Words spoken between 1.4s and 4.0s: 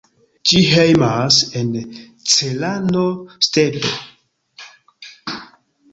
en Cerrado-stepo.